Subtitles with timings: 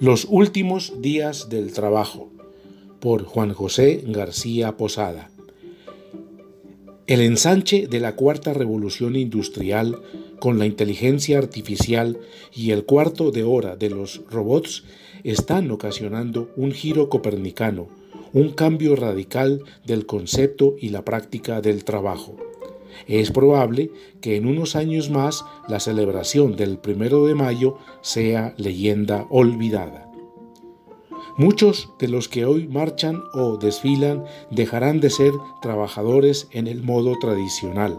[0.00, 2.30] Los últimos días del trabajo
[3.00, 5.30] por Juan José García Posada.
[7.06, 10.00] El ensanche de la cuarta revolución industrial
[10.40, 12.18] con la inteligencia artificial
[12.54, 14.84] y el cuarto de hora de los robots
[15.22, 17.88] están ocasionando un giro copernicano,
[18.32, 22.38] un cambio radical del concepto y la práctica del trabajo.
[23.06, 23.90] Es probable
[24.20, 30.10] que en unos años más la celebración del primero de mayo sea leyenda olvidada.
[31.36, 35.32] Muchos de los que hoy marchan o desfilan dejarán de ser
[35.62, 37.98] trabajadores en el modo tradicional.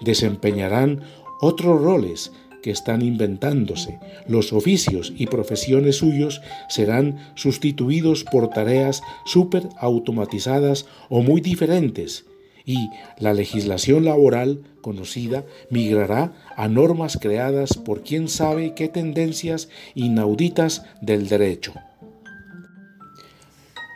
[0.00, 1.02] Desempeñarán
[1.40, 2.32] otros roles
[2.62, 3.98] que están inventándose.
[4.26, 12.26] Los oficios y profesiones suyos serán sustituidos por tareas súper automatizadas o muy diferentes
[12.68, 20.84] y la legislación laboral conocida migrará a normas creadas por quién sabe qué tendencias inauditas
[21.00, 21.72] del derecho.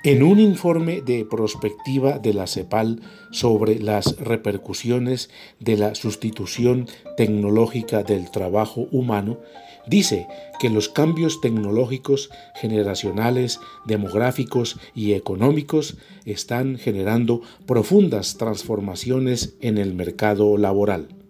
[0.04, 3.00] En un informe de prospectiva de la CEPAL
[3.30, 9.38] sobre las repercusiones de la sustitución tecnológica del trabajo humano,
[9.86, 10.26] dice
[10.58, 20.56] que los cambios tecnológicos generacionales, demográficos y económicos están generando profundas transformaciones en el mercado
[20.56, 21.21] laboral.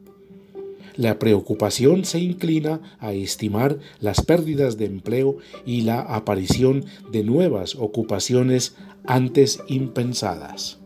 [0.96, 7.76] La preocupación se inclina a estimar las pérdidas de empleo y la aparición de nuevas
[7.76, 10.78] ocupaciones antes impensadas.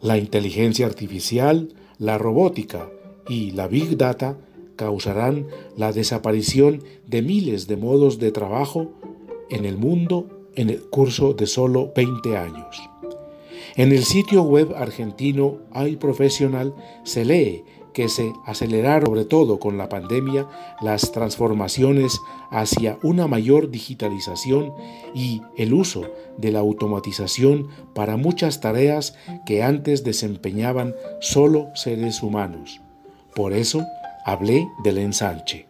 [0.00, 2.88] La inteligencia artificial, la robótica
[3.28, 4.38] y la big data
[4.76, 8.92] causarán la desaparición de miles de modos de trabajo
[9.50, 12.80] en el mundo en el curso de solo 20 años.
[13.76, 17.62] En el sitio web argentino iProfessional se lee
[17.96, 20.46] que se aceleraron, sobre todo con la pandemia,
[20.82, 24.74] las transformaciones hacia una mayor digitalización
[25.14, 26.02] y el uso
[26.36, 29.14] de la automatización para muchas tareas
[29.46, 32.82] que antes desempeñaban solo seres humanos.
[33.34, 33.86] Por eso
[34.26, 35.66] hablé del ensanche.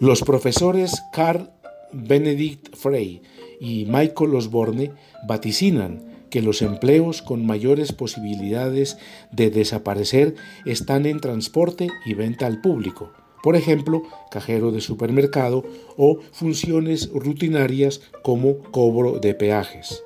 [0.00, 1.50] Los profesores Carl
[1.92, 3.20] Benedict Frey
[3.60, 4.92] y Michael Osborne
[5.28, 8.98] vaticinan que los empleos con mayores posibilidades
[9.32, 15.64] de desaparecer están en transporte y venta al público, por ejemplo, cajero de supermercado
[15.96, 20.02] o funciones rutinarias como cobro de peajes.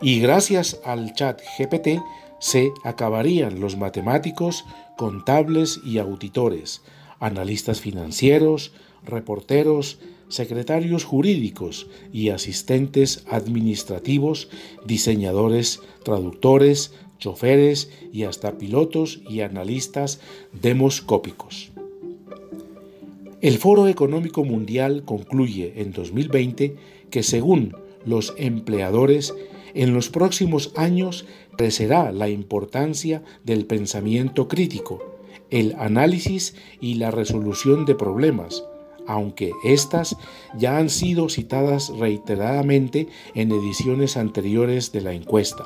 [0.00, 2.00] Y gracias al chat GPT
[2.38, 4.64] se acabarían los matemáticos,
[4.96, 6.80] contables y auditores,
[7.18, 8.72] analistas financieros,
[9.04, 9.98] reporteros,
[10.30, 14.48] secretarios jurídicos y asistentes administrativos,
[14.86, 20.20] diseñadores, traductores, choferes y hasta pilotos y analistas
[20.52, 21.70] demoscópicos.
[23.42, 26.76] El Foro Económico Mundial concluye en 2020
[27.10, 29.34] que según los empleadores,
[29.74, 31.26] en los próximos años
[31.56, 35.18] crecerá la importancia del pensamiento crítico,
[35.50, 38.64] el análisis y la resolución de problemas,
[39.10, 40.16] aunque éstas
[40.56, 45.64] ya han sido citadas reiteradamente en ediciones anteriores de la encuesta.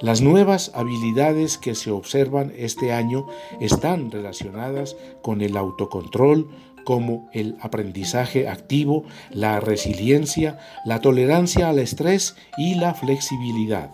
[0.00, 3.26] Las nuevas habilidades que se observan este año
[3.58, 6.50] están relacionadas con el autocontrol,
[6.84, 13.90] como el aprendizaje activo, la resiliencia, la tolerancia al estrés y la flexibilidad.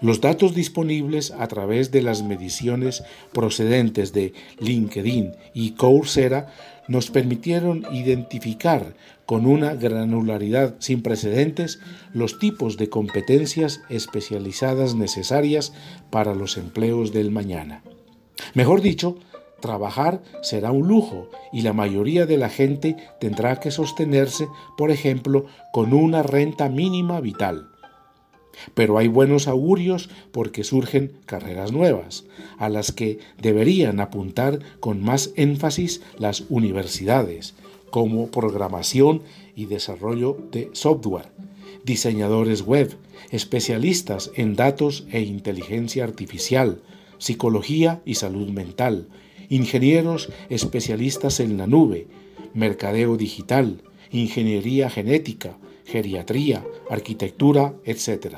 [0.00, 6.48] Los datos disponibles a través de las mediciones procedentes de LinkedIn y Coursera
[6.88, 8.94] nos permitieron identificar
[9.26, 11.80] con una granularidad sin precedentes
[12.12, 15.72] los tipos de competencias especializadas necesarias
[16.10, 17.82] para los empleos del mañana.
[18.54, 19.18] Mejor dicho,
[19.60, 25.46] trabajar será un lujo y la mayoría de la gente tendrá que sostenerse, por ejemplo,
[25.72, 27.71] con una renta mínima vital.
[28.74, 32.24] Pero hay buenos augurios porque surgen carreras nuevas,
[32.58, 37.54] a las que deberían apuntar con más énfasis las universidades,
[37.90, 39.22] como programación
[39.54, 41.28] y desarrollo de software,
[41.84, 42.96] diseñadores web,
[43.30, 46.80] especialistas en datos e inteligencia artificial,
[47.18, 49.08] psicología y salud mental,
[49.48, 52.06] ingenieros especialistas en la nube,
[52.54, 55.58] mercadeo digital, ingeniería genética,
[55.92, 58.36] geriatría, arquitectura, etc.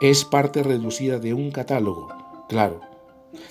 [0.00, 2.08] Es parte reducida de un catálogo,
[2.48, 2.80] claro.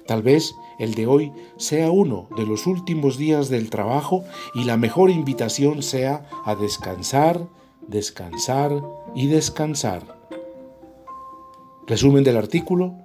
[0.05, 4.23] Tal vez el de hoy sea uno de los últimos días del trabajo
[4.55, 7.45] y la mejor invitación sea a descansar,
[7.87, 8.81] descansar
[9.13, 10.17] y descansar.
[11.87, 12.95] Resumen del artículo.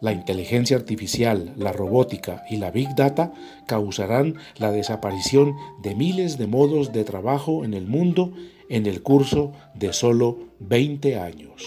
[0.00, 3.32] La inteligencia artificial, la robótica y la big data
[3.66, 8.32] causarán la desaparición de miles de modos de trabajo en el mundo
[8.68, 11.66] en el curso de solo 20 años.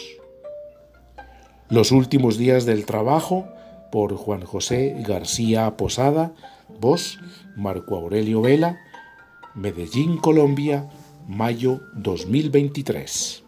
[1.69, 3.47] Los últimos días del trabajo
[3.91, 6.33] por Juan José García Posada,
[6.79, 7.19] voz
[7.55, 8.79] Marco Aurelio Vela,
[9.53, 10.89] Medellín, Colombia,
[11.27, 13.42] mayo 2023.